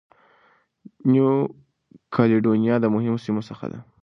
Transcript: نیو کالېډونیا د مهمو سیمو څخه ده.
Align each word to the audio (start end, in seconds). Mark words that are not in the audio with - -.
نیو 1.11 1.29
کالېډونیا 2.15 2.75
د 2.81 2.85
مهمو 2.95 3.23
سیمو 3.25 3.41
څخه 3.49 3.65
ده. 3.71 3.79